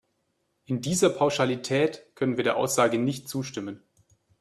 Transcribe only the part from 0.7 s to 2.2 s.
dieser Pauschalität